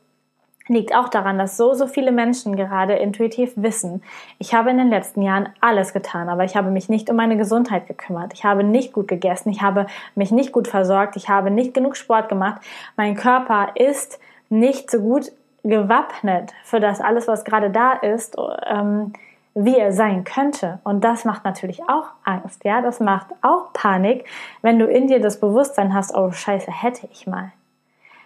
[0.66, 4.02] liegt auch daran, dass so, so viele Menschen gerade intuitiv wissen,
[4.38, 7.36] ich habe in den letzten Jahren alles getan, aber ich habe mich nicht um meine
[7.36, 8.32] Gesundheit gekümmert.
[8.32, 11.96] Ich habe nicht gut gegessen, ich habe mich nicht gut versorgt, ich habe nicht genug
[11.96, 12.62] Sport gemacht.
[12.96, 15.32] Mein Körper ist nicht so gut
[15.64, 19.12] gewappnet für das alles, was gerade da ist, ähm,
[19.54, 20.80] wie er sein könnte.
[20.84, 24.24] Und das macht natürlich auch Angst, ja, das macht auch Panik,
[24.62, 27.52] wenn du in dir das Bewusstsein hast, oh Scheiße, hätte ich mal.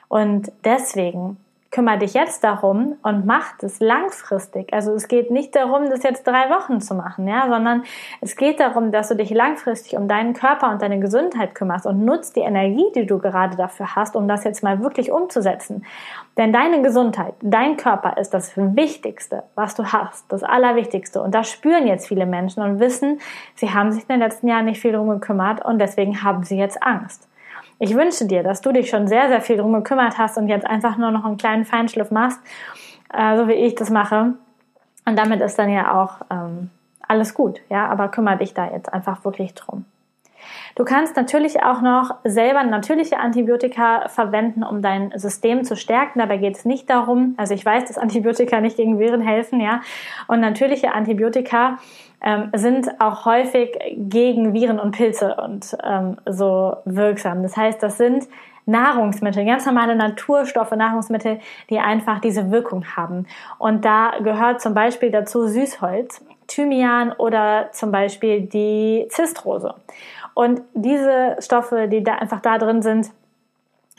[0.09, 1.37] Und deswegen
[1.71, 4.73] kümmere dich jetzt darum und mach das langfristig.
[4.73, 7.83] Also es geht nicht darum, das jetzt drei Wochen zu machen, ja, sondern
[8.23, 12.05] es geht darum, dass du dich langfristig um deinen Körper und deine Gesundheit kümmerst und
[12.05, 15.85] nutzt die Energie, die du gerade dafür hast, um das jetzt mal wirklich umzusetzen.
[16.39, 21.21] Denn deine Gesundheit, dein Körper ist das Wichtigste, was du hast, das Allerwichtigste.
[21.21, 23.21] Und das spüren jetzt viele Menschen und wissen,
[23.57, 26.57] sie haben sich in den letzten Jahren nicht viel drum gekümmert und deswegen haben sie
[26.57, 27.28] jetzt Angst.
[27.79, 30.67] Ich wünsche dir, dass du dich schon sehr, sehr viel drum gekümmert hast und jetzt
[30.67, 32.41] einfach nur noch einen kleinen Feinschliff machst,
[33.13, 34.35] äh, so wie ich das mache.
[35.07, 36.71] Und damit ist dann ja auch ähm,
[37.07, 39.85] alles gut, ja, aber kümmere dich da jetzt einfach wirklich drum.
[40.75, 46.19] Du kannst natürlich auch noch selber natürliche Antibiotika verwenden, um dein System zu stärken.
[46.19, 49.81] Dabei geht es nicht darum, also ich weiß, dass Antibiotika nicht gegen Viren helfen, ja.
[50.27, 51.79] Und natürliche Antibiotika
[52.23, 57.43] ähm, sind auch häufig gegen Viren und Pilze und ähm, so wirksam.
[57.43, 58.29] Das heißt, das sind
[58.67, 63.27] Nahrungsmittel, ganz normale Naturstoffe, Nahrungsmittel, die einfach diese Wirkung haben.
[63.59, 69.75] Und da gehört zum Beispiel dazu Süßholz, Thymian oder zum Beispiel die Zistrose.
[70.39, 73.11] Und diese Stoffe, die da einfach da drin sind,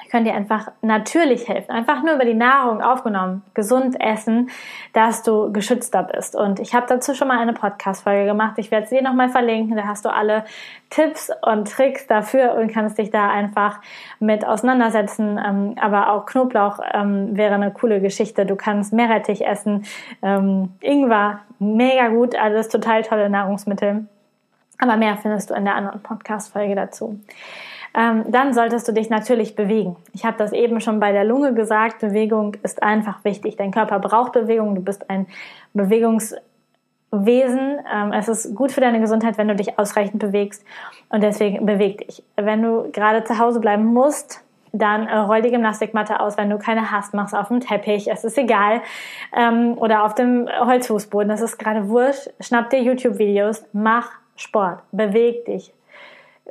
[0.09, 1.69] können dir einfach natürlich helfen.
[1.69, 4.49] Einfach nur über die Nahrung aufgenommen, gesund essen,
[4.93, 6.37] dass du geschützter bist.
[6.37, 8.53] Und ich habe dazu schon mal eine Podcast-Folge gemacht.
[8.55, 9.75] Ich werde sie nochmal verlinken.
[9.75, 10.45] Da hast du alle
[10.89, 13.81] Tipps und Tricks dafür und kannst dich da einfach
[14.21, 15.37] mit auseinandersetzen.
[15.45, 18.45] Ähm, aber auch Knoblauch ähm, wäre eine coole Geschichte.
[18.45, 19.83] Du kannst Meerrettich essen,
[20.21, 24.07] ähm, Ingwer, mega gut, alles total tolle Nahrungsmittel.
[24.79, 27.19] Aber mehr findest du in der anderen Podcast-Folge dazu
[27.95, 29.95] ähm, dann solltest du dich natürlich bewegen.
[30.13, 33.55] Ich habe das eben schon bei der Lunge gesagt, Bewegung ist einfach wichtig.
[33.57, 35.25] Dein Körper braucht Bewegung, du bist ein
[35.73, 36.39] Bewegungswesen.
[37.11, 40.63] Ähm, es ist gut für deine Gesundheit, wenn du dich ausreichend bewegst
[41.09, 42.23] und deswegen beweg dich.
[42.35, 46.59] Wenn du gerade zu Hause bleiben musst, dann äh, roll die Gymnastikmatte aus, wenn du
[46.59, 48.83] keine hast, mach's auf dem Teppich, es ist egal,
[49.35, 55.45] ähm, oder auf dem Holzfußboden, das ist gerade wurscht, schnapp dir YouTube-Videos, mach Sport, beweg
[55.45, 55.73] dich,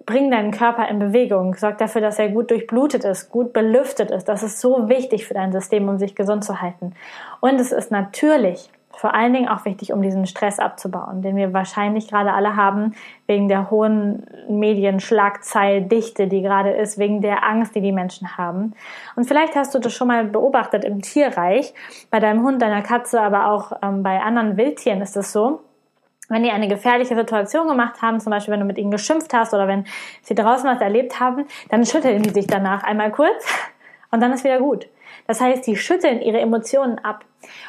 [0.07, 1.55] Bring deinen Körper in Bewegung.
[1.55, 4.29] Sorg dafür, dass er gut durchblutet ist, gut belüftet ist.
[4.29, 6.94] Das ist so wichtig für dein System, um sich gesund zu halten.
[7.40, 11.53] Und es ist natürlich vor allen Dingen auch wichtig, um diesen Stress abzubauen, den wir
[11.53, 12.94] wahrscheinlich gerade alle haben,
[13.29, 18.74] wegen der hohen Medienschlagzeildichte, die gerade ist, wegen der Angst, die die Menschen haben.
[19.14, 21.74] Und vielleicht hast du das schon mal beobachtet im Tierreich,
[22.11, 25.61] bei deinem Hund, deiner Katze, aber auch ähm, bei anderen Wildtieren ist es so,
[26.29, 29.55] wenn die eine gefährliche Situation gemacht haben, zum Beispiel wenn du mit ihnen geschimpft hast
[29.55, 29.85] oder wenn
[30.23, 33.47] sie draußen was erlebt haben, dann schütteln die sich danach einmal kurz
[34.11, 34.87] und dann ist wieder gut.
[35.27, 37.25] Das heißt, die schütteln ihre Emotionen ab.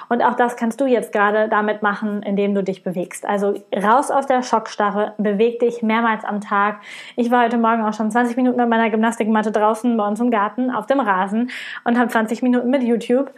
[0.07, 3.25] Und auch das kannst du jetzt gerade damit machen, indem du dich bewegst.
[3.25, 6.79] Also raus aus der Schockstarre, beweg dich mehrmals am Tag.
[7.17, 10.31] Ich war heute Morgen auch schon 20 Minuten mit meiner Gymnastikmatte draußen bei uns im
[10.31, 11.51] Garten auf dem Rasen
[11.83, 13.31] und habe 20 Minuten mit YouTube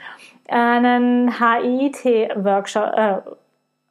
[0.48, 3.18] einen HIT-Workshop, äh,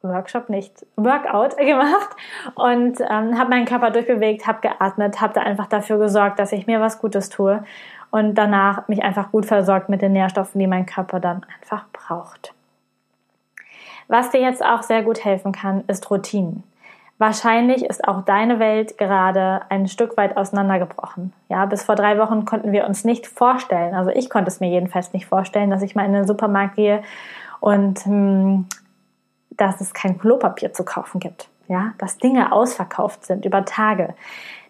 [0.03, 2.09] Workshop nicht, Workout gemacht
[2.55, 6.67] und ähm, habe meinen Körper durchbewegt, habe geatmet, habe da einfach dafür gesorgt, dass ich
[6.67, 7.63] mir was Gutes tue
[8.09, 12.53] und danach mich einfach gut versorgt mit den Nährstoffen, die mein Körper dann einfach braucht.
[14.07, 16.63] Was dir jetzt auch sehr gut helfen kann, ist Routinen.
[17.17, 21.33] Wahrscheinlich ist auch deine Welt gerade ein Stück weit auseinandergebrochen.
[21.49, 24.69] Ja, bis vor drei Wochen konnten wir uns nicht vorstellen, also ich konnte es mir
[24.69, 27.03] jedenfalls nicht vorstellen, dass ich mal in den Supermarkt gehe
[27.59, 28.65] und hm,
[29.61, 31.49] dass es kein Klopapier zu kaufen gibt.
[31.67, 34.15] Ja, dass Dinge ausverkauft sind über Tage.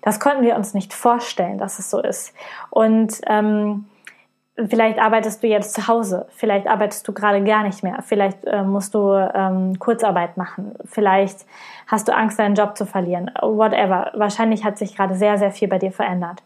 [0.01, 2.33] Das konnten wir uns nicht vorstellen, dass es so ist.
[2.69, 3.85] Und ähm,
[4.55, 8.63] vielleicht arbeitest du jetzt zu Hause, vielleicht arbeitest du gerade gar nicht mehr, vielleicht äh,
[8.63, 11.45] musst du ähm, Kurzarbeit machen, vielleicht
[11.87, 14.11] hast du Angst, deinen Job zu verlieren, whatever.
[14.13, 16.43] Wahrscheinlich hat sich gerade sehr, sehr viel bei dir verändert.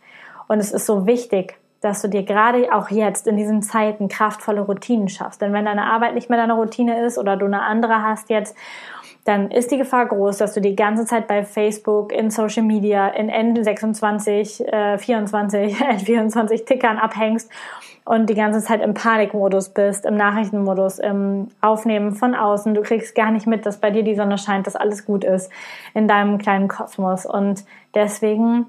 [0.47, 4.61] Und es ist so wichtig, dass du dir gerade auch jetzt in diesen Zeiten kraftvolle
[4.61, 5.41] Routinen schaffst.
[5.41, 8.55] Denn wenn deine Arbeit nicht mehr deine Routine ist oder du eine andere hast jetzt,
[9.25, 13.07] dann ist die Gefahr groß, dass du die ganze Zeit bei Facebook, in Social Media,
[13.07, 17.51] in N26, äh, 24, N24 Tickern abhängst
[18.05, 22.75] und die ganze Zeit im Panikmodus bist, im Nachrichtenmodus, im Aufnehmen von außen.
[22.75, 25.51] Du kriegst gar nicht mit, dass bei dir die Sonne scheint, dass alles gut ist
[25.95, 27.25] in deinem kleinen Kosmos.
[27.25, 28.67] Und deswegen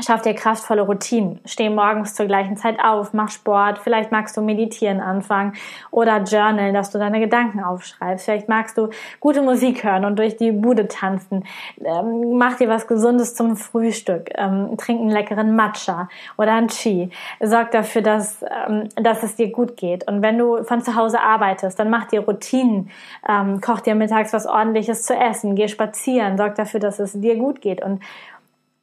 [0.00, 1.40] Schaff dir kraftvolle Routinen.
[1.44, 5.52] Steh morgens zur gleichen Zeit auf, mach Sport, vielleicht magst du meditieren anfangen
[5.90, 8.24] oder journalen, dass du deine Gedanken aufschreibst.
[8.24, 8.88] Vielleicht magst du
[9.20, 11.44] gute Musik hören und durch die Bude tanzen.
[11.84, 14.30] Ähm, mach dir was Gesundes zum Frühstück.
[14.34, 17.10] Ähm, trink einen leckeren Matcha oder einen Chi.
[17.40, 20.08] Sorg dafür, dass, ähm, dass es dir gut geht.
[20.08, 22.90] Und wenn du von zu Hause arbeitest, dann mach dir Routinen.
[23.28, 25.54] Ähm, koch dir mittags was ordentliches zu essen.
[25.54, 26.38] Geh spazieren.
[26.38, 27.84] Sorg dafür, dass es dir gut geht.
[27.84, 28.00] Und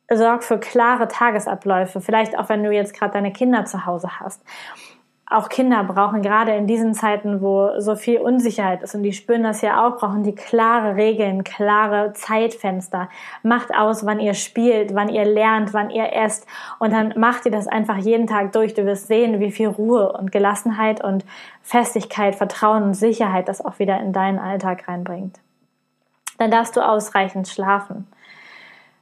[0.10, 4.42] sorg für klare Tagesabläufe, vielleicht auch wenn du jetzt gerade deine Kinder zu Hause hast.
[5.32, 9.44] Auch Kinder brauchen gerade in diesen Zeiten, wo so viel Unsicherheit ist und die spüren
[9.44, 13.10] das ja auch, brauchen die klare Regeln, klare Zeitfenster.
[13.44, 16.48] Macht aus, wann ihr spielt, wann ihr lernt, wann ihr esst
[16.80, 18.74] und dann macht ihr das einfach jeden Tag durch.
[18.74, 21.24] Du wirst sehen, wie viel Ruhe und Gelassenheit und
[21.62, 25.40] Festigkeit, Vertrauen und Sicherheit das auch wieder in deinen Alltag reinbringt.
[26.40, 28.08] Dann darfst du ausreichend schlafen.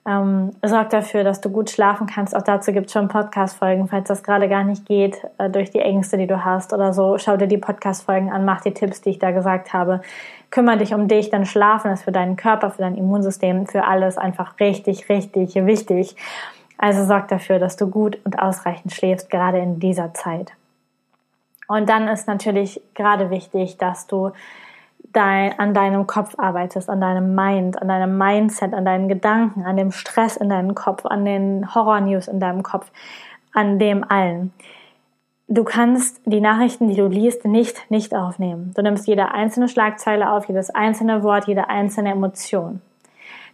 [0.07, 2.33] Ähm, sorg dafür, dass du gut schlafen kannst.
[2.33, 5.81] Auch dazu gibt es schon Podcast-Folgen, falls das gerade gar nicht geht, äh, durch die
[5.81, 7.17] Ängste, die du hast oder so.
[7.17, 9.99] Schau dir die Podcast-Folgen an, mach die Tipps, die ich da gesagt habe.
[10.49, 14.17] Kümmere dich um dich, dann Schlafen ist für deinen Körper, für dein Immunsystem, für alles
[14.17, 16.15] einfach richtig, richtig wichtig.
[16.77, 20.53] Also sorg dafür, dass du gut und ausreichend schläfst, gerade in dieser Zeit.
[21.67, 24.31] Und dann ist natürlich gerade wichtig, dass du
[24.99, 29.77] dein, an deinem Kopf arbeitest, an deinem Mind, an deinem Mindset, an deinen Gedanken, an
[29.77, 32.91] dem Stress in deinem Kopf, an den Horror-News in deinem Kopf,
[33.53, 34.53] an dem allen.
[35.47, 38.73] Du kannst die Nachrichten, die du liest, nicht nicht aufnehmen.
[38.75, 42.81] Du nimmst jede einzelne Schlagzeile auf, jedes einzelne Wort, jede einzelne Emotion.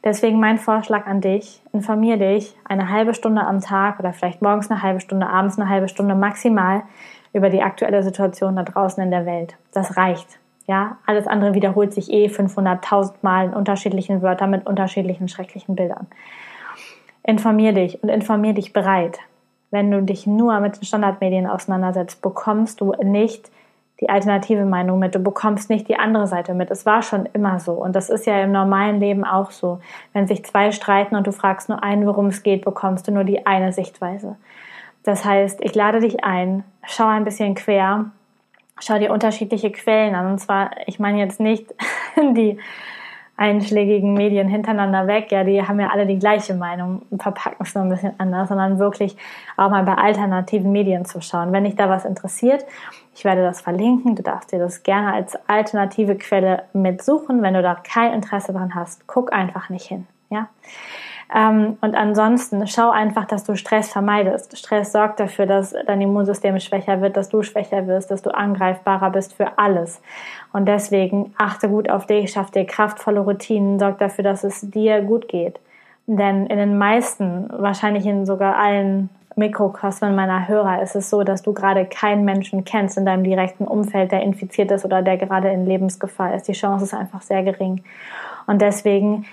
[0.03, 4.69] Deswegen mein Vorschlag an dich, informier dich eine halbe Stunde am Tag oder vielleicht morgens
[4.69, 6.83] eine halbe Stunde, abends eine halbe Stunde maximal
[7.31, 9.55] über die aktuelle Situation da draußen in der Welt.
[9.71, 10.39] Das reicht.
[10.65, 16.07] Ja, alles andere wiederholt sich eh 500.000 Mal in unterschiedlichen Wörtern mit unterschiedlichen schrecklichen Bildern.
[17.23, 19.19] Informier dich und informier dich bereit.
[19.71, 23.49] Wenn du dich nur mit den Standardmedien auseinandersetzt, bekommst du nicht
[23.99, 25.15] die alternative Meinung mit.
[25.15, 26.71] Du bekommst nicht die andere Seite mit.
[26.71, 27.73] Es war schon immer so.
[27.73, 29.79] Und das ist ja im normalen Leben auch so.
[30.13, 33.23] Wenn sich zwei streiten und du fragst nur einen, worum es geht, bekommst du nur
[33.23, 34.35] die eine Sichtweise.
[35.03, 38.05] Das heißt, ich lade dich ein, schau ein bisschen quer
[38.79, 40.31] schau dir unterschiedliche Quellen an.
[40.31, 41.73] Und zwar, ich meine jetzt nicht
[42.17, 42.59] die
[43.35, 47.83] einschlägigen Medien hintereinander weg, ja, die haben ja alle die gleiche Meinung, verpacken es nur
[47.83, 49.17] ein bisschen anders, sondern wirklich
[49.57, 51.51] auch mal bei alternativen Medien zu schauen.
[51.51, 52.63] Wenn dich da was interessiert,
[53.15, 57.41] ich werde das verlinken, du darfst dir das gerne als alternative Quelle mitsuchen.
[57.41, 60.49] Wenn du da kein Interesse dran hast, guck einfach nicht hin, ja.
[61.33, 64.57] Ähm, und ansonsten schau einfach, dass du Stress vermeidest.
[64.57, 69.09] Stress sorgt dafür, dass dein Immunsystem schwächer wird, dass du schwächer wirst, dass du angreifbarer
[69.09, 70.01] bist für alles.
[70.51, 75.01] Und deswegen achte gut auf dich, schaff dir kraftvolle Routinen, sorg dafür, dass es dir
[75.01, 75.59] gut geht.
[76.05, 81.41] Denn in den meisten, wahrscheinlich in sogar allen Mikrokosmen meiner Hörer ist es so, dass
[81.41, 85.49] du gerade keinen Menschen kennst in deinem direkten Umfeld, der infiziert ist oder der gerade
[85.49, 86.47] in Lebensgefahr ist.
[86.47, 87.83] Die Chance ist einfach sehr gering.
[88.45, 89.25] Und deswegen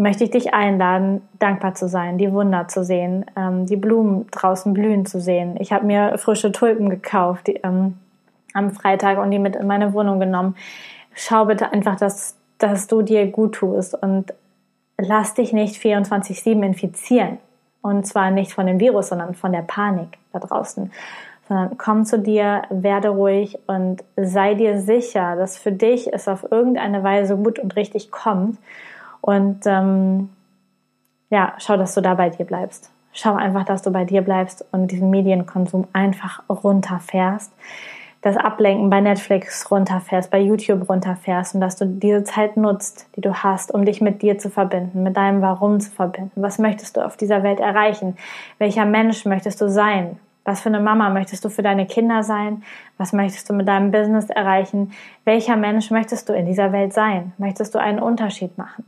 [0.00, 4.72] möchte ich dich einladen, dankbar zu sein, die Wunder zu sehen, ähm, die Blumen draußen
[4.72, 5.56] blühen zu sehen.
[5.60, 7.98] Ich habe mir frische Tulpen gekauft die, ähm,
[8.54, 10.56] am Freitag und die mit in meine Wohnung genommen.
[11.12, 14.32] Schau bitte einfach, dass, dass du dir gut tust und
[14.96, 17.38] lass dich nicht 24-7 infizieren.
[17.82, 20.90] Und zwar nicht von dem Virus, sondern von der Panik da draußen.
[21.46, 26.50] Sondern komm zu dir, werde ruhig und sei dir sicher, dass für dich es auf
[26.50, 28.56] irgendeine Weise gut und richtig kommt.
[29.20, 30.30] Und ähm,
[31.30, 32.90] ja, schau, dass du da bei dir bleibst.
[33.12, 37.52] Schau einfach, dass du bei dir bleibst und diesen Medienkonsum einfach runterfährst
[38.22, 43.22] das Ablenken bei Netflix runterfährst, bei YouTube runterfährst und dass du diese Zeit nutzt, die
[43.22, 46.32] du hast, um dich mit dir zu verbinden, mit deinem Warum zu verbinden.
[46.34, 48.18] Was möchtest du auf dieser Welt erreichen?
[48.58, 50.18] Welcher Mensch möchtest du sein?
[50.44, 52.62] Was für eine Mama möchtest du für deine Kinder sein?
[52.98, 54.92] Was möchtest du mit deinem Business erreichen?
[55.24, 57.32] Welcher Mensch möchtest du in dieser Welt sein?
[57.38, 58.84] Möchtest du einen Unterschied machen?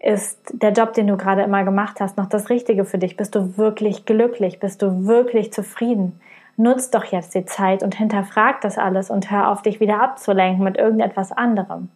[0.00, 3.16] Ist der Job, den du gerade immer gemacht hast, noch das Richtige für dich?
[3.16, 4.58] Bist du wirklich glücklich?
[4.58, 6.20] Bist du wirklich zufrieden?
[6.60, 10.62] nutz doch jetzt die Zeit und hinterfrag das alles und hör auf, dich wieder abzulenken
[10.62, 11.88] mit irgendetwas anderem.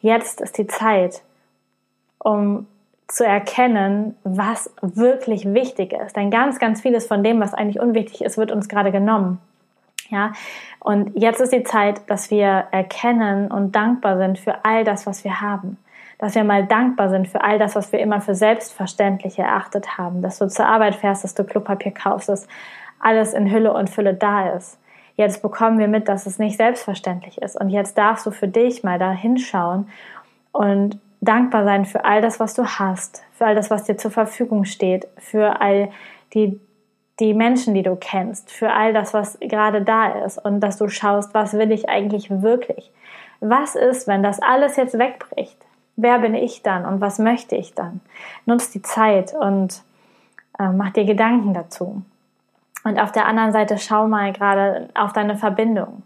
[0.00, 1.22] Jetzt ist die Zeit,
[2.18, 2.66] um
[3.08, 6.16] zu erkennen, was wirklich wichtig ist.
[6.16, 9.38] Denn ganz, ganz vieles von dem, was eigentlich unwichtig ist, wird uns gerade genommen.
[10.10, 10.32] Ja,
[10.80, 15.22] und jetzt ist die Zeit, dass wir erkennen und dankbar sind für all das, was
[15.22, 15.76] wir haben.
[16.20, 20.20] Dass wir mal dankbar sind für all das, was wir immer für selbstverständlich erachtet haben.
[20.20, 22.46] Dass du zur Arbeit fährst, dass du Klopapier kaufst, dass
[22.98, 24.78] alles in Hülle und Fülle da ist.
[25.16, 27.58] Jetzt bekommen wir mit, dass es nicht selbstverständlich ist.
[27.58, 29.88] Und jetzt darfst du für dich mal da hinschauen
[30.52, 34.10] und dankbar sein für all das, was du hast, für all das, was dir zur
[34.10, 35.90] Verfügung steht, für all
[36.34, 36.60] die,
[37.18, 40.88] die Menschen, die du kennst, für all das, was gerade da ist und dass du
[40.88, 42.90] schaust, was will ich eigentlich wirklich?
[43.40, 45.56] Was ist, wenn das alles jetzt wegbricht?
[46.02, 48.00] Wer bin ich dann und was möchte ich dann?
[48.46, 49.82] Nutz die Zeit und
[50.58, 52.02] äh, mach dir Gedanken dazu.
[52.84, 56.02] Und auf der anderen Seite schau mal gerade auf deine Verbindung.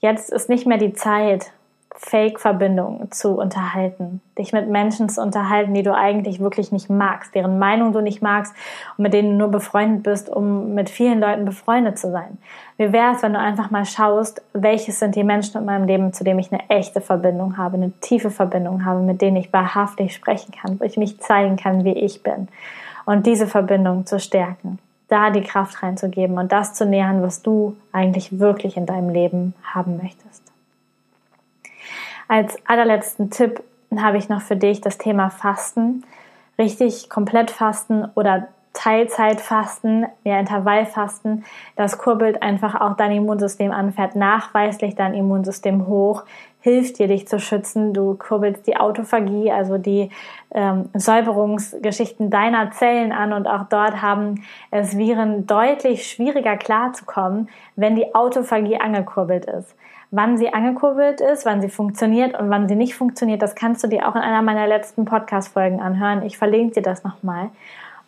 [0.00, 1.52] Jetzt ist nicht mehr die Zeit,
[1.96, 7.58] Fake-Verbindungen zu unterhalten, dich mit Menschen zu unterhalten, die du eigentlich wirklich nicht magst, deren
[7.58, 8.54] Meinung du nicht magst
[8.96, 12.38] und mit denen du nur befreundet bist, um mit vielen Leuten befreundet zu sein.
[12.78, 16.12] Wie wäre es, wenn du einfach mal schaust, welches sind die Menschen in meinem Leben,
[16.12, 20.14] zu denen ich eine echte Verbindung habe, eine tiefe Verbindung habe, mit denen ich wahrhaftig
[20.14, 22.48] sprechen kann, wo ich mich zeigen kann, wie ich bin
[23.04, 24.78] und diese Verbindung zu stärken
[25.10, 29.54] da die Kraft reinzugeben und das zu nähern, was du eigentlich wirklich in deinem Leben
[29.64, 30.49] haben möchtest.
[32.30, 33.60] Als allerletzten Tipp
[33.98, 36.04] habe ich noch für dich das Thema Fasten.
[36.60, 44.14] Richtig komplett fasten oder Teilzeitfasten, ja Intervallfasten, das kurbelt einfach auch dein Immunsystem an, fährt
[44.14, 46.22] nachweislich dein Immunsystem hoch,
[46.60, 47.92] hilft dir, dich zu schützen.
[47.94, 50.10] Du kurbelst die Autophagie, also die
[50.54, 57.96] ähm, Säuberungsgeschichten deiner Zellen an und auch dort haben es Viren deutlich schwieriger klarzukommen, wenn
[57.96, 59.74] die Autophagie angekurbelt ist.
[60.12, 63.86] Wann sie angekurbelt ist, wann sie funktioniert und wann sie nicht funktioniert, das kannst du
[63.86, 66.24] dir auch in einer meiner letzten Podcast-Folgen anhören.
[66.24, 67.50] Ich verlinke dir das nochmal.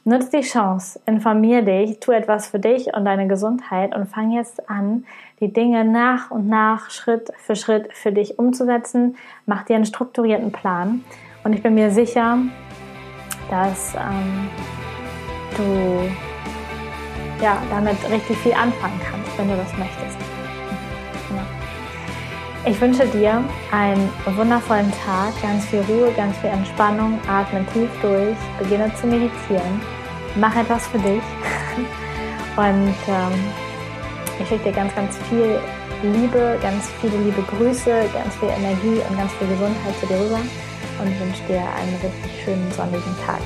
[0.05, 4.69] Nutz die Chance, informier dich, tu etwas für dich und deine Gesundheit und fang jetzt
[4.69, 5.07] an,
[5.39, 9.17] die Dinge nach und nach, Schritt für Schritt für dich umzusetzen.
[9.47, 11.05] Mach dir einen strukturierten Plan
[11.45, 12.39] und ich bin mir sicher,
[13.49, 14.49] dass ähm,
[15.57, 16.11] du
[17.41, 20.22] ja, damit richtig viel anfangen kannst, wenn du das möchtest.
[22.65, 28.37] Ich wünsche dir einen wundervollen Tag, ganz viel Ruhe, ganz viel Entspannung, atme tief durch,
[28.57, 29.81] beginne zu meditieren,
[30.37, 31.23] mach etwas für dich.
[32.57, 33.33] Und ähm,
[34.39, 35.59] ich schicke dir ganz, ganz viel
[36.05, 40.41] Liebe, ganz viele liebe Grüße, ganz viel Energie und ganz viel Gesundheit zu dir rüber.
[41.01, 43.41] Und wünsche dir einen richtig schönen sonnigen Tag.